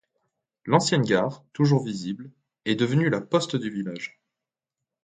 [0.65, 2.31] L'ancienne gare, toujours visible,
[2.65, 4.19] est devenue La Poste du village.